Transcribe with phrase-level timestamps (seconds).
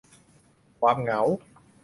[0.79, 1.21] ความเหงา